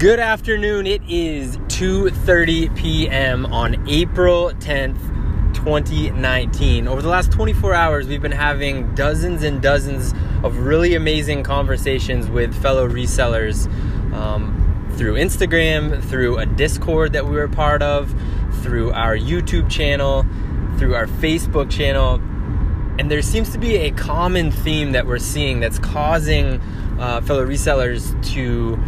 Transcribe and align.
Good 0.00 0.18
afternoon. 0.18 0.86
It 0.86 1.02
is 1.10 1.58
2:30 1.58 2.74
p.m. 2.74 3.44
on 3.44 3.86
April 3.86 4.50
10th, 4.52 4.98
2019. 5.52 6.88
Over 6.88 7.02
the 7.02 7.08
last 7.10 7.30
24 7.30 7.74
hours, 7.74 8.06
we've 8.06 8.22
been 8.22 8.32
having 8.32 8.94
dozens 8.94 9.42
and 9.42 9.60
dozens 9.60 10.14
of 10.42 10.60
really 10.60 10.94
amazing 10.94 11.42
conversations 11.42 12.30
with 12.30 12.54
fellow 12.62 12.88
resellers 12.88 13.66
um, 14.14 14.88
through 14.96 15.16
Instagram, 15.16 16.02
through 16.04 16.38
a 16.38 16.46
Discord 16.46 17.12
that 17.12 17.26
we 17.26 17.32
were 17.32 17.48
part 17.48 17.82
of, 17.82 18.14
through 18.62 18.92
our 18.92 19.14
YouTube 19.14 19.68
channel, 19.70 20.24
through 20.78 20.94
our 20.94 21.08
Facebook 21.08 21.70
channel. 21.70 22.14
And 22.98 23.10
there 23.10 23.20
seems 23.20 23.52
to 23.52 23.58
be 23.58 23.76
a 23.76 23.90
common 23.90 24.50
theme 24.50 24.92
that 24.92 25.06
we're 25.06 25.18
seeing 25.18 25.60
that's 25.60 25.78
causing 25.78 26.58
uh, 26.98 27.20
fellow 27.20 27.44
resellers 27.44 28.10
to 28.32 28.82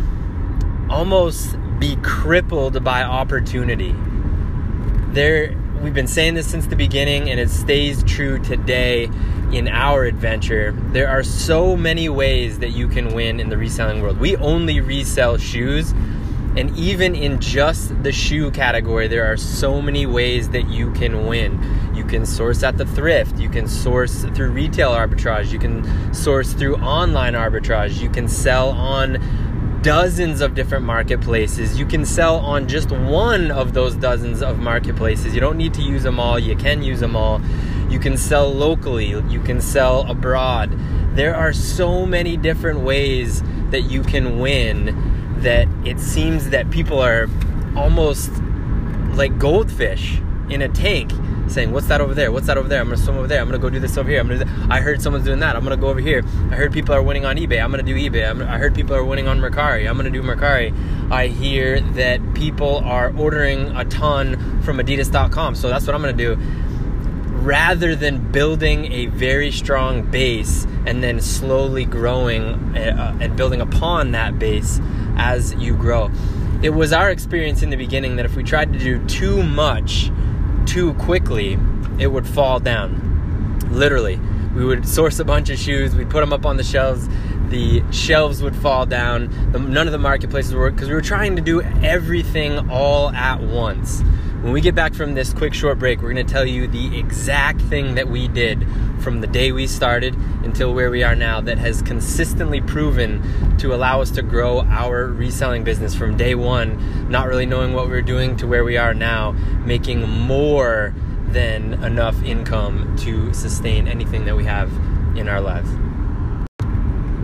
almost 0.93 1.57
be 1.79 1.97
crippled 2.03 2.85
by 2.85 3.03
opportunity. 3.03 3.95
There, 5.13 5.57
we've 5.81 5.95
been 5.95 6.07
saying 6.07 6.35
this 6.35 6.47
since 6.47 6.67
the 6.67 6.77
beginning, 6.77 7.31
and 7.31 7.41
it 7.41 7.49
stays 7.51 8.05
true 8.05 8.39
today 8.39 9.05
in 9.53 9.69
our 9.69 10.05
adventure. 10.05 10.73
There 10.93 11.09
are 11.09 11.23
so 11.23 11.77
many 11.77 12.09
ways 12.09 12.59
that 12.59 12.71
you 12.71 12.89
can 12.89 13.15
win 13.15 13.41
in 13.41 13.49
the 13.49 13.57
reselling 13.57 14.03
world. 14.03 14.19
We 14.19 14.37
only 14.37 14.81
resell 14.81 15.39
shoes, 15.39 15.93
and 16.57 16.77
even 16.77 17.15
in 17.15 17.41
just 17.41 18.03
the 18.03 18.13
shoe 18.13 18.51
category, 18.51 19.09
there 19.09 19.25
are 19.25 19.39
so 19.39 19.81
many 19.81 20.05
ways 20.05 20.51
that 20.51 20.69
you 20.69 20.93
can 20.93 21.27
win. 21.27 21.59
You 21.95 22.05
can 22.05 22.27
source 22.27 22.63
at 22.63 22.77
the 22.77 22.85
thrift, 22.87 23.39
you 23.39 23.49
can 23.49 23.67
source 23.67 24.25
through 24.35 24.51
retail 24.51 24.91
arbitrage, 24.93 25.53
you 25.53 25.59
can 25.59 26.13
source 26.13 26.53
through 26.53 26.77
online 26.77 27.33
arbitrage, 27.33 27.99
you 27.99 28.11
can 28.11 28.29
sell 28.29 28.71
on 28.71 29.19
dozens 29.83 30.41
of 30.41 30.55
different 30.55 30.85
marketplaces. 30.85 31.79
You 31.79 31.87
can 31.87 32.05
sell 32.05 32.37
on 32.37 32.69
just 32.69 32.91
one 32.91 33.51
of 33.51 33.75
those 33.75 33.97
dozens 33.97 34.41
of 34.41 34.59
marketplaces. 34.59 35.35
You 35.35 35.41
don't 35.41 35.57
need 35.57 35.75
to 35.75 35.83
use 35.83 36.05
them 36.05 36.21
all, 36.21 36.39
you 36.39 36.57
can 36.57 36.83
use 36.83 37.01
them 37.01 37.17
all. 37.17 37.41
You 37.91 37.99
can 37.99 38.17
sell 38.17 38.49
locally, 38.49 39.07
you 39.07 39.41
can 39.43 39.61
sell 39.61 40.11
abroad. 40.11 40.73
There 41.15 41.35
are 41.35 41.53
so 41.53 42.07
many 42.07 42.37
different 42.37 42.81
ways 42.81 43.43
that 43.71 43.83
you 43.83 44.03
can 44.03 44.39
win 44.39 45.41
that 45.41 45.69
it 45.85 45.99
seems 45.99 46.51
that 46.51 46.71
people 46.71 47.01
are 47.01 47.29
almost 47.77 48.31
like 49.15 49.37
goldfish 49.39 50.21
in 50.49 50.63
a 50.63 50.69
tank 50.69 51.13
saying, 51.53 51.73
What's 51.73 51.87
that 51.89 52.01
over 52.01 52.15
there? 52.15 52.33
What's 52.33 52.47
that 52.47 52.57
over 52.57 52.69
there? 52.69 52.81
I'm 52.81 52.87
gonna 52.87 52.97
swim 52.97 53.17
over 53.17 53.27
there. 53.27 53.41
I'm 53.41 53.49
gonna 53.49 53.59
go 53.59 53.71
do 53.71 53.81
this 53.81 53.97
over 53.97 54.09
here. 54.09 54.21
I'm 54.21 54.29
gonna. 54.29 54.69
I 54.71 54.81
heard 54.81 55.03
someone's 55.03 55.25
doing 55.25 55.41
that. 55.41 55.57
I'm 55.57 55.63
gonna 55.63 55.77
go 55.77 55.89
over 55.89 56.01
here. 56.01 56.23
I 56.51 56.55
heard 56.55 56.73
people 56.73 56.95
are 56.95 57.03
winning 57.03 57.25
on 57.25 57.37
eBay. 57.37 57.63
I'm 57.63 57.71
gonna 57.71 57.83
do 57.83 57.95
eBay. 57.95 58.29
I'm, 58.29 58.43
I 58.43 58.59
heard 58.59 58.75
people 58.75 58.95
are 58.95 59.05
winning 59.05 59.29
on 59.29 59.41
Mercari. 59.41 59.89
I'm 59.89 59.97
gonna 59.97 60.11
do 60.11 60.23
Mercari. 60.23 60.73
I 61.11 61.29
hear 61.29 61.81
that 61.81 62.35
people 62.35 62.79
are 62.79 63.15
ordering 63.17 63.77
a 63.77 63.85
ton 63.85 64.63
from 64.63 64.79
Adidas.com. 64.79 65.55
So 65.55 65.69
that's 65.69 65.87
what 65.87 65.95
I'm 65.95 66.01
gonna 66.01 66.13
do. 66.15 66.37
Rather 67.43 67.97
than 67.97 68.31
building 68.31 68.93
a 68.93 69.07
very 69.07 69.51
strong 69.51 70.03
base 70.03 70.67
and 70.87 71.03
then 71.03 71.21
slowly 71.21 71.85
growing 71.85 72.45
uh, 72.77 73.17
and 73.21 73.37
building 73.37 73.61
upon 73.61 74.13
that 74.13 74.39
base 74.39 74.81
as 75.17 75.55
you 75.55 75.77
grow. 75.77 76.11
It 76.63 76.71
was 76.71 76.93
our 76.93 77.11
experience 77.11 77.63
in 77.63 77.71
the 77.71 77.77
beginning 77.77 78.17
that 78.17 78.25
if 78.25 78.37
we 78.37 78.45
tried 78.45 78.73
to 78.73 78.79
do 78.79 79.05
too 79.07 79.43
much, 79.43 80.13
too 80.67 80.95
quickly, 80.95 81.59
it 81.99 82.09
would 82.09 82.27
fall 82.27 82.61
down. 82.61 83.59
Literally. 83.71 84.21
We 84.55 84.67
would 84.67 84.87
source 84.87 85.19
a 85.19 85.25
bunch 85.25 85.49
of 85.49 85.59
shoes, 85.59 85.95
we'd 85.95 86.11
put 86.11 86.21
them 86.21 86.33
up 86.33 86.45
on 86.45 86.59
the 86.59 86.63
shelves, 86.63 87.09
the 87.49 87.83
shelves 87.91 88.43
would 88.43 88.55
fall 88.55 88.85
down, 88.85 89.51
the, 89.53 89.59
none 89.59 89.87
of 89.87 89.93
the 89.93 89.99
marketplaces 89.99 90.55
work 90.55 90.75
because 90.75 90.89
we 90.89 90.95
were 90.95 91.01
trying 91.01 91.37
to 91.37 91.43
do 91.43 91.63
everything 91.63 92.71
all 92.71 93.09
at 93.11 93.41
once. 93.41 94.03
When 94.43 94.53
we 94.53 94.61
get 94.61 94.75
back 94.75 94.93
from 94.93 95.15
this 95.15 95.33
quick 95.33 95.55
short 95.55 95.79
break, 95.79 96.03
we're 96.03 96.13
going 96.13 96.27
to 96.27 96.33
tell 96.33 96.45
you 96.45 96.67
the 96.67 96.99
exact 96.99 97.61
thing 97.61 97.95
that 97.95 98.09
we 98.09 98.27
did 98.27 98.67
from 98.99 99.21
the 99.21 99.29
day 99.29 99.53
we 99.53 99.69
started 99.69 100.17
until 100.43 100.75
where 100.75 100.91
we 100.91 101.05
are 101.05 101.15
now 101.15 101.41
that 101.43 101.59
has 101.59 101.81
consistently 101.81 102.61
proven 102.61 103.57
to 103.59 103.73
allow 103.73 104.01
us 104.01 104.11
to 104.11 104.21
grow 104.23 104.63
our 104.63 105.07
reselling 105.07 105.63
business 105.63 105.95
from 105.95 106.17
day 106.17 106.35
one, 106.35 107.09
not 107.09 107.29
really 107.29 107.47
knowing 107.47 107.73
what 107.73 107.85
we 107.85 107.93
were 107.93 108.03
doing, 108.03 108.37
to 108.39 108.49
where 108.49 108.65
we 108.65 108.77
are 108.77 108.95
now, 108.95 109.31
making 109.65 110.09
more 110.09 110.93
than 111.29 111.75
enough 111.85 112.21
income 112.25 112.97
to 112.97 113.33
sustain 113.33 113.87
anything 113.87 114.25
that 114.25 114.37
we 114.37 114.43
have 114.43 114.73
in 115.17 115.29
our 115.29 115.41
lives. 115.41 115.71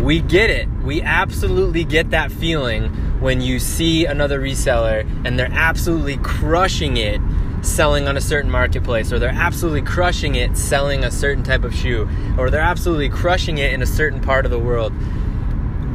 We 0.01 0.21
get 0.21 0.51
it. 0.51 0.69
We 0.85 1.03
absolutely 1.03 1.83
get 1.83 2.11
that 2.11 2.31
feeling 2.31 2.95
when 3.21 3.41
you 3.41 3.59
see 3.59 4.07
another 4.07 4.41
reseller 4.41 5.01
and 5.25 5.39
they're 5.39 5.53
absolutely 5.53 6.17
crushing 6.19 6.97
it 6.97 7.21
selling 7.63 8.07
on 8.07 8.17
a 8.17 8.21
certain 8.21 8.51
marketplace, 8.51 9.13
or 9.13 9.19
they're 9.19 9.31
absolutely 9.31 9.83
crushing 9.83 10.37
it 10.37 10.57
selling 10.57 11.05
a 11.05 11.11
certain 11.11 11.43
type 11.43 11.65
of 11.65 11.75
shoe, 11.75 12.09
or 12.39 12.51
they're 12.51 12.61
absolutely 12.61 13.09
crushing 13.09 13.59
it 13.59 13.73
in 13.73 13.83
a 13.83 13.87
certain 13.87 14.21
part 14.21 14.45
of 14.45 14.51
the 14.51 14.59
world, 14.59 14.93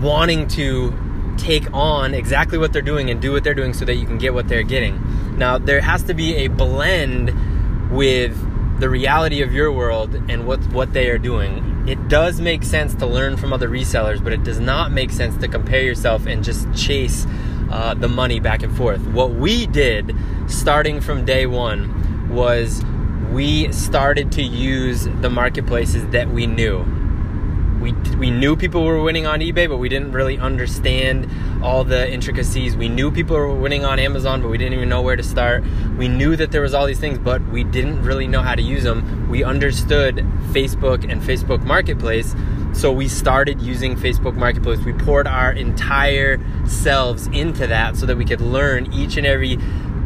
wanting 0.01 0.47
to 0.47 0.93
take 1.37 1.71
on 1.73 2.13
exactly 2.13 2.57
what 2.57 2.73
they're 2.73 2.81
doing 2.81 3.09
and 3.09 3.21
do 3.21 3.31
what 3.31 3.43
they're 3.43 3.53
doing 3.53 3.73
so 3.73 3.85
that 3.85 3.95
you 3.95 4.05
can 4.05 4.17
get 4.17 4.33
what 4.33 4.47
they're 4.47 4.63
getting. 4.63 5.37
Now, 5.37 5.57
there 5.57 5.81
has 5.81 6.03
to 6.03 6.13
be 6.13 6.35
a 6.35 6.47
blend 6.47 7.31
with 7.91 8.37
the 8.79 8.89
reality 8.89 9.41
of 9.41 9.53
your 9.53 9.71
world 9.71 10.13
and 10.29 10.45
what 10.45 10.59
what 10.73 10.93
they 10.93 11.09
are 11.09 11.17
doing. 11.17 11.72
It 11.85 12.07
does 12.07 12.39
make 12.39 12.63
sense 12.63 12.95
to 12.95 13.05
learn 13.05 13.35
from 13.35 13.51
other 13.51 13.67
resellers, 13.67 14.23
but 14.23 14.31
it 14.31 14.43
does 14.43 14.59
not 14.59 14.91
make 14.91 15.11
sense 15.11 15.35
to 15.37 15.47
compare 15.47 15.81
yourself 15.81 16.25
and 16.25 16.43
just 16.43 16.73
chase 16.73 17.27
uh, 17.69 17.93
the 17.93 18.07
money 18.07 18.39
back 18.39 18.63
and 18.63 18.75
forth. 18.75 19.05
What 19.07 19.31
we 19.31 19.65
did 19.67 20.15
starting 20.47 21.01
from 21.01 21.25
day 21.25 21.45
one 21.45 22.29
was 22.29 22.83
we 23.31 23.71
started 23.71 24.31
to 24.33 24.43
use 24.43 25.07
the 25.21 25.29
marketplaces 25.29 26.07
that 26.09 26.29
we 26.29 26.47
knew 26.47 26.85
we 27.79 27.91
we 28.17 28.31
knew 28.31 28.55
people 28.55 28.83
were 28.83 29.01
winning 29.01 29.25
on 29.25 29.39
eBay, 29.39 29.67
but 29.67 29.77
we 29.77 29.89
didn't 29.89 30.11
really 30.11 30.37
understand 30.37 31.29
all 31.63 31.83
the 31.83 32.11
intricacies. 32.11 32.75
We 32.75 32.89
knew 32.89 33.11
people 33.11 33.35
were 33.35 33.53
winning 33.53 33.85
on 33.85 33.99
Amazon, 33.99 34.41
but 34.41 34.49
we 34.49 34.57
didn't 34.57 34.73
even 34.73 34.89
know 34.89 35.01
where 35.01 35.15
to 35.15 35.23
start. 35.23 35.63
We 35.97 36.07
knew 36.07 36.35
that 36.35 36.51
there 36.51 36.61
was 36.61 36.73
all 36.73 36.85
these 36.85 36.99
things, 36.99 37.17
but 37.17 37.41
we 37.49 37.63
didn't 37.63 38.03
really 38.03 38.27
know 38.27 38.41
how 38.41 38.55
to 38.55 38.61
use 38.61 38.83
them. 38.83 39.29
We 39.29 39.43
understood 39.43 40.17
Facebook 40.51 41.09
and 41.09 41.21
Facebook 41.21 41.63
Marketplace, 41.63 42.35
so 42.73 42.91
we 42.91 43.07
started 43.07 43.61
using 43.61 43.95
Facebook 43.95 44.35
Marketplace. 44.35 44.79
We 44.79 44.93
poured 44.93 45.27
our 45.27 45.51
entire 45.51 46.39
selves 46.67 47.27
into 47.27 47.67
that 47.67 47.97
so 47.97 48.05
that 48.05 48.17
we 48.17 48.25
could 48.25 48.41
learn 48.41 48.91
each 48.93 49.17
and 49.17 49.25
every 49.25 49.55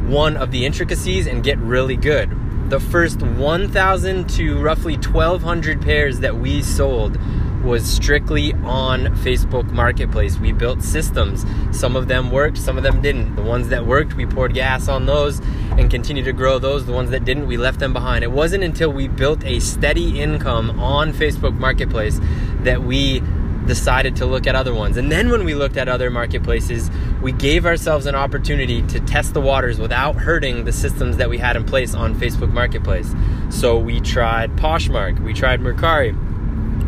one 0.07 0.37
of 0.37 0.51
the 0.51 0.65
intricacies 0.65 1.27
and 1.27 1.43
get 1.43 1.57
really 1.59 1.97
good. 1.97 2.29
The 2.69 2.79
first 2.79 3.21
1,000 3.21 4.29
to 4.31 4.61
roughly 4.61 4.95
1,200 4.95 5.81
pairs 5.81 6.19
that 6.19 6.37
we 6.37 6.61
sold 6.61 7.17
was 7.63 7.85
strictly 7.85 8.53
on 8.53 9.05
Facebook 9.17 9.71
Marketplace. 9.71 10.37
We 10.37 10.51
built 10.51 10.81
systems. 10.81 11.45
Some 11.71 11.95
of 11.95 12.07
them 12.07 12.31
worked, 12.31 12.57
some 12.57 12.77
of 12.77 12.83
them 12.83 13.01
didn't. 13.01 13.35
The 13.35 13.41
ones 13.41 13.69
that 13.69 13.85
worked, 13.85 14.15
we 14.15 14.25
poured 14.25 14.53
gas 14.53 14.87
on 14.87 15.05
those 15.05 15.39
and 15.71 15.89
continued 15.89 16.25
to 16.25 16.33
grow 16.33 16.59
those. 16.59 16.85
The 16.85 16.93
ones 16.93 17.09
that 17.11 17.25
didn't, 17.25 17.47
we 17.47 17.57
left 17.57 17.79
them 17.79 17.93
behind. 17.93 18.23
It 18.23 18.31
wasn't 18.31 18.63
until 18.63 18.91
we 18.91 19.07
built 19.07 19.43
a 19.43 19.59
steady 19.59 20.19
income 20.19 20.79
on 20.79 21.13
Facebook 21.13 21.57
Marketplace 21.57 22.19
that 22.61 22.83
we 22.83 23.21
decided 23.67 24.15
to 24.15 24.25
look 24.25 24.47
at 24.47 24.55
other 24.55 24.73
ones. 24.73 24.97
And 24.97 25.11
then 25.11 25.29
when 25.29 25.43
we 25.43 25.53
looked 25.53 25.77
at 25.77 25.87
other 25.87 26.09
marketplaces, 26.09 26.89
we 27.21 27.33
gave 27.33 27.65
ourselves 27.65 28.05
an 28.05 28.15
opportunity 28.15 28.81
to 28.83 28.99
test 29.01 29.33
the 29.33 29.41
waters 29.41 29.77
without 29.77 30.15
hurting 30.15 30.63
the 30.63 30.71
systems 30.71 31.17
that 31.17 31.29
we 31.29 31.37
had 31.37 31.55
in 31.55 31.65
place 31.65 31.93
on 31.93 32.15
Facebook 32.15 32.51
Marketplace. 32.51 33.13
So 33.49 33.77
we 33.77 33.99
tried 33.99 34.55
Poshmark, 34.55 35.19
we 35.19 35.33
tried 35.33 35.59
Mercari, 35.59 36.15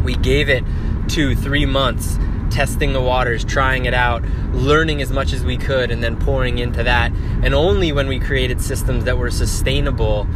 we 0.04 0.16
gave 0.16 0.50
it 0.50 0.64
two, 1.08 1.36
three 1.36 1.66
months 1.66 2.18
testing 2.50 2.94
the 2.94 3.02
waters, 3.02 3.46
trying 3.46 3.86
it 3.86 3.94
out, 3.94 4.24
learning 4.54 5.02
as 5.02 5.12
much 5.12 5.34
as 5.34 5.44
we 5.44 5.58
could, 5.58 5.92
and 5.92 6.04
then 6.04 6.18
pouring 6.18 6.58
into 6.58 6.84
that. 6.84 7.12
And 7.44 7.54
only 7.54 7.92
when 7.92 8.08
we 8.08 8.20
created 8.20 8.62
systems 8.62 9.06
that 9.06 9.18
were 9.18 9.32
sustainable 9.32 10.28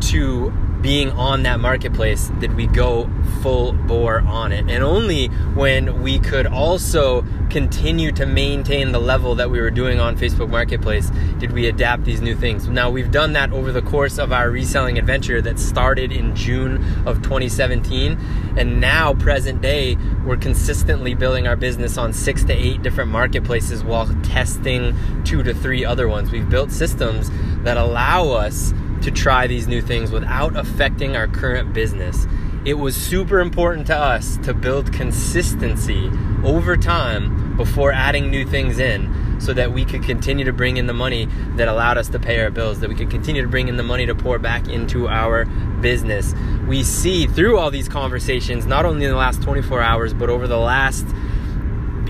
to 0.00 0.52
being 0.82 1.10
on 1.12 1.42
that 1.42 1.60
marketplace 1.60 2.30
did 2.40 2.54
we 2.54 2.66
go 2.66 3.10
full 3.42 3.72
bore 3.72 4.20
on 4.20 4.52
it. 4.52 4.70
And 4.70 4.82
only 4.82 5.26
when 5.54 6.02
we 6.02 6.18
could 6.18 6.46
also 6.46 7.24
continue 7.50 8.12
to 8.12 8.24
maintain 8.24 8.92
the 8.92 9.00
level 9.00 9.34
that 9.34 9.50
we 9.50 9.60
were 9.60 9.70
doing 9.70 9.98
on 9.98 10.16
Facebook 10.16 10.48
Marketplace 10.48 11.10
did 11.38 11.52
we 11.52 11.66
adapt 11.66 12.04
these 12.04 12.20
new 12.20 12.34
things. 12.34 12.68
Now, 12.68 12.90
we've 12.90 13.10
done 13.10 13.32
that 13.32 13.52
over 13.52 13.72
the 13.72 13.82
course 13.82 14.18
of 14.18 14.32
our 14.32 14.50
reselling 14.50 14.98
adventure 14.98 15.42
that 15.42 15.58
started 15.58 16.12
in 16.12 16.34
June 16.34 16.76
of 17.06 17.22
2017. 17.22 18.18
And 18.56 18.80
now, 18.80 19.14
present 19.14 19.60
day, 19.60 19.96
we're 20.24 20.36
consistently 20.36 21.14
building 21.14 21.46
our 21.46 21.56
business 21.56 21.98
on 21.98 22.12
six 22.12 22.44
to 22.44 22.52
eight 22.52 22.82
different 22.82 23.10
marketplaces 23.10 23.82
while 23.82 24.06
testing 24.22 24.96
two 25.24 25.42
to 25.42 25.52
three 25.52 25.84
other 25.84 26.08
ones. 26.08 26.30
We've 26.30 26.48
built 26.48 26.70
systems 26.70 27.30
that 27.64 27.76
allow 27.76 28.30
us 28.30 28.72
to 29.02 29.10
try 29.10 29.46
these 29.46 29.66
new 29.66 29.82
things 29.82 30.10
without 30.10 30.56
affecting 30.56 31.16
our 31.16 31.26
current 31.26 31.72
business. 31.72 32.26
It 32.64 32.74
was 32.74 32.94
super 32.94 33.40
important 33.40 33.86
to 33.86 33.96
us 33.96 34.36
to 34.38 34.52
build 34.52 34.92
consistency 34.92 36.10
over 36.44 36.76
time 36.76 37.56
before 37.56 37.92
adding 37.92 38.30
new 38.30 38.44
things 38.44 38.78
in 38.78 39.40
so 39.40 39.54
that 39.54 39.72
we 39.72 39.84
could 39.84 40.02
continue 40.02 40.44
to 40.44 40.52
bring 40.52 40.76
in 40.76 40.86
the 40.86 40.92
money 40.92 41.26
that 41.56 41.68
allowed 41.68 41.96
us 41.96 42.08
to 42.10 42.18
pay 42.18 42.40
our 42.40 42.50
bills, 42.50 42.80
that 42.80 42.90
we 42.90 42.94
could 42.94 43.10
continue 43.10 43.40
to 43.40 43.48
bring 43.48 43.68
in 43.68 43.76
the 43.76 43.82
money 43.82 44.04
to 44.04 44.14
pour 44.14 44.38
back 44.38 44.68
into 44.68 45.08
our 45.08 45.46
business. 45.80 46.34
We 46.66 46.82
see 46.82 47.26
through 47.26 47.58
all 47.58 47.70
these 47.70 47.88
conversations, 47.88 48.66
not 48.66 48.84
only 48.84 49.06
in 49.06 49.10
the 49.10 49.16
last 49.16 49.42
24 49.42 49.80
hours, 49.80 50.12
but 50.12 50.28
over 50.28 50.46
the 50.46 50.58
last 50.58 51.06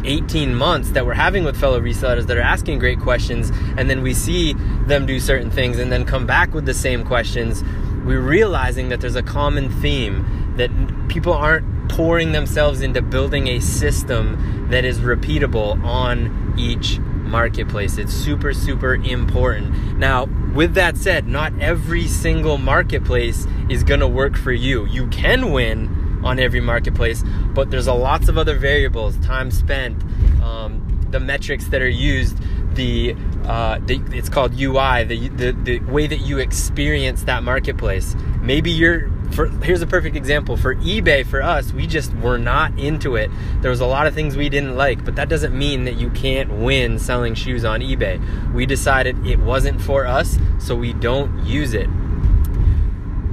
18 0.05 0.55
months 0.55 0.91
that 0.91 1.05
we're 1.05 1.15
having 1.15 1.45
with 1.45 1.57
fellow 1.57 1.81
resellers 1.81 2.27
that 2.27 2.37
are 2.37 2.43
asking 2.43 2.79
great 2.79 3.01
questions, 3.01 3.51
and 3.77 3.91
then 3.91 4.03
we 4.03 4.15
see 4.15 4.55
them 4.87 5.07
do 5.07 5.21
certain 5.21 5.51
things 5.51 5.79
and 5.79 5.91
then 5.91 6.05
come 6.05 6.27
back 6.27 6.55
with 6.55 6.67
the 6.67 6.75
same 6.75 7.05
questions, 7.05 7.63
we're 8.05 8.21
realizing 8.21 8.89
that 8.89 9.01
there's 9.01 9.17
a 9.17 9.23
common 9.23 9.71
theme 9.81 10.55
that 10.57 10.71
people 11.09 11.33
aren't 11.33 11.91
pouring 11.91 12.33
themselves 12.33 12.81
into 12.81 13.03
building 13.03 13.49
a 13.49 13.61
system 13.61 14.69
that 14.71 14.85
is 14.85 14.99
repeatable 15.01 15.83
on 15.85 16.55
each 16.57 16.99
marketplace. 16.99 17.99
It's 17.99 18.13
super, 18.13 18.53
super 18.53 18.95
important. 18.95 19.99
Now, 19.99 20.27
with 20.55 20.75
that 20.75 20.97
said, 20.97 21.27
not 21.27 21.53
every 21.61 22.07
single 22.07 22.59
marketplace 22.59 23.47
is 23.69 23.85
going 23.85 24.01
to 24.01 24.09
work 24.09 24.37
for 24.37 24.53
you. 24.53 24.87
You 24.87 25.07
can 25.09 25.53
win 25.53 26.00
on 26.23 26.39
every 26.39 26.61
marketplace, 26.61 27.25
but 27.55 27.71
there's 27.71 27.87
a 27.87 27.95
lots 27.95 28.29
of 28.29 28.39
other 28.39 28.57
variables, 28.59 29.17
time 29.19 29.51
spent, 29.51 30.03
um, 30.43 30.87
the 31.11 31.21
metrics 31.21 31.67
that 31.69 31.83
are 31.83 31.89
used, 31.89 32.39
the, 32.75 33.15
uh, 33.45 33.79
the 33.81 34.01
it's 34.13 34.29
called 34.29 34.53
UI, 34.59 35.05
the, 35.05 35.29
the 35.29 35.53
the 35.53 35.79
way 35.81 36.07
that 36.07 36.21
you 36.21 36.39
experience 36.39 37.25
that 37.25 37.43
marketplace. 37.43 38.15
Maybe 38.43 38.71
you're 38.71 39.11
for 39.33 39.49
here's 39.49 39.83
a 39.83 39.87
perfect 39.87 40.17
example. 40.17 40.57
For 40.57 40.77
eBay 40.77 41.27
for 41.27 41.43
us 41.43 41.73
we 41.73 41.87
just 41.87 42.15
were 42.15 42.39
not 42.39 42.79
into 42.79 43.17
it. 43.17 43.31
There 43.61 43.71
was 43.71 43.81
a 43.81 43.87
lot 43.87 44.07
of 44.07 44.15
things 44.15 44.37
we 44.37 44.49
didn't 44.49 44.77
like 44.77 45.05
but 45.05 45.17
that 45.17 45.29
doesn't 45.29 45.57
mean 45.57 45.85
that 45.85 45.97
you 45.97 46.11
can't 46.11 46.53
win 46.53 46.99
selling 46.99 47.35
shoes 47.35 47.65
on 47.65 47.81
eBay. 47.81 48.53
We 48.53 48.67
decided 48.67 49.27
it 49.27 49.41
wasn't 49.41 49.81
for 49.81 50.07
us 50.07 50.39
so 50.59 50.77
we 50.77 50.93
don't 50.93 51.45
use 51.45 51.75
it 51.75 51.89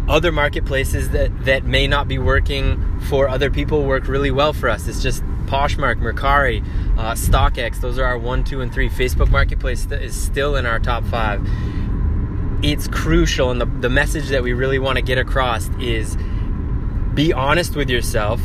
other 0.08 0.32
marketplaces 0.32 1.10
that 1.10 1.46
that 1.46 1.64
may 1.64 1.88
not 1.88 2.08
be 2.08 2.18
working 2.18 3.00
for 3.02 3.28
other 3.28 3.50
people 3.50 3.84
work 3.84 4.08
really 4.08 4.32
well 4.32 4.54
for 4.54 4.70
us. 4.70 4.88
It's 4.88 5.04
just 5.04 5.24
Poshmark, 5.48 6.02
Mercari, 6.02 6.62
uh, 6.98 7.14
StockX. 7.14 7.80
Those 7.80 7.98
are 7.98 8.06
our 8.06 8.18
one, 8.18 8.44
two, 8.44 8.62
and 8.62 8.74
three. 8.74 8.90
Facebook 8.90 9.30
Marketplace 9.30 9.86
is 9.92 10.16
still 10.16 10.56
in 10.56 10.66
our 10.66 10.80
top 10.80 11.04
five. 11.06 11.46
It's 12.64 12.88
crucial, 12.88 13.52
and 13.52 13.62
the, 13.62 13.66
the 13.66 13.90
message 13.90 14.30
that 14.30 14.44
we 14.44 14.54
really 14.54 14.80
want 14.80 14.98
to 14.98 15.02
get 15.02 15.18
across 15.18 15.70
is 15.80 16.18
be 17.14 17.34
honest 17.34 17.76
with 17.76 17.90
yourself 17.90 18.42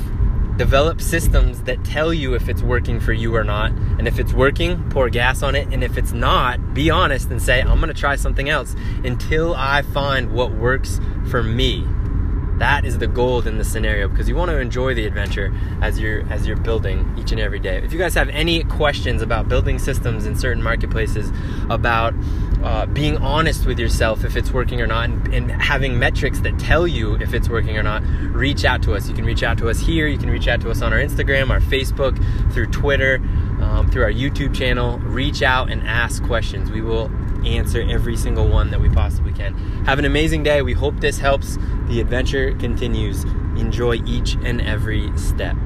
develop 0.56 1.00
systems 1.00 1.62
that 1.62 1.84
tell 1.84 2.12
you 2.12 2.34
if 2.34 2.48
it's 2.48 2.62
working 2.62 3.00
for 3.00 3.12
you 3.12 3.34
or 3.34 3.44
not. 3.44 3.70
And 3.70 4.06
if 4.06 4.18
it's 4.18 4.32
working, 4.32 4.88
pour 4.90 5.08
gas 5.08 5.42
on 5.42 5.54
it. 5.54 5.68
And 5.72 5.82
if 5.82 5.96
it's 5.96 6.12
not, 6.12 6.74
be 6.74 6.90
honest 6.90 7.30
and 7.30 7.40
say, 7.40 7.60
I'm 7.60 7.80
going 7.80 7.92
to 7.92 7.94
try 7.94 8.16
something 8.16 8.48
else 8.48 8.74
until 9.04 9.54
I 9.54 9.82
find 9.82 10.32
what 10.32 10.52
works 10.52 11.00
for 11.30 11.42
me. 11.42 11.86
That 12.58 12.84
is 12.84 12.98
the 12.98 13.06
gold 13.06 13.46
in 13.46 13.58
the 13.58 13.64
scenario 13.64 14.08
because 14.08 14.28
you 14.28 14.36
want 14.36 14.50
to 14.50 14.58
enjoy 14.58 14.94
the 14.94 15.06
adventure 15.06 15.52
as 15.80 15.98
you're 15.98 16.22
as 16.30 16.46
you're 16.46 16.56
building 16.56 17.12
each 17.18 17.32
and 17.32 17.40
every 17.40 17.58
day. 17.58 17.78
If 17.78 17.92
you 17.92 17.98
guys 17.98 18.14
have 18.14 18.28
any 18.28 18.62
questions 18.64 19.22
about 19.22 19.48
building 19.48 19.78
systems 19.78 20.26
in 20.26 20.36
certain 20.36 20.62
marketplaces, 20.62 21.32
about 21.70 22.14
uh, 22.62 22.86
being 22.86 23.16
honest 23.16 23.66
with 23.66 23.78
yourself 23.78 24.24
if 24.24 24.36
it's 24.36 24.52
working 24.52 24.80
or 24.80 24.86
not, 24.86 25.10
and, 25.10 25.34
and, 25.34 25.50
having 25.50 25.98
metrics 25.98 26.40
that 26.40 26.56
tell 26.58 26.86
you 26.86 27.14
if 27.16 27.34
it's 27.34 27.48
working 27.48 27.76
or 27.76 27.82
not, 27.82 28.02
reach 28.32 28.64
out 28.64 28.82
to 28.82 28.94
us. 28.94 29.08
You 29.08 29.14
can 29.14 29.24
reach 29.24 29.42
out 29.42 29.58
to 29.58 29.68
us 29.68 29.80
here. 29.80 30.06
You 30.06 30.18
can 30.18 30.30
reach 30.30 30.46
out 30.46 30.60
to 30.60 30.70
us 30.70 30.82
on 30.82 30.92
our 30.92 30.98
Instagram, 30.98 31.50
our 31.50 31.60
Facebook, 31.60 32.16
through 32.52 32.66
Twitter, 32.66 33.20
um, 33.72 33.90
through 33.90 34.02
our 34.02 34.12
YouTube 34.12 34.54
channel. 34.54 34.98
Reach 34.98 35.42
out 35.42 35.70
and 35.70 35.82
ask 35.86 36.22
questions. 36.24 36.70
We 36.70 36.82
will 36.82 37.10
answer 37.46 37.80
every 37.80 38.16
single 38.16 38.46
one 38.46 38.70
that 38.70 38.80
we 38.80 38.88
possibly 38.90 39.32
can. 39.32 39.54
Have 39.86 39.98
an 39.98 40.04
amazing 40.04 40.42
day. 40.42 40.62
We 40.62 40.74
hope 40.74 41.00
this 41.00 41.18
helps. 41.18 41.58
The 41.88 42.00
adventure 42.00 42.54
continues. 42.56 43.24
Enjoy 43.56 43.94
each 44.04 44.34
and 44.44 44.60
every 44.60 45.16
step. 45.16 45.56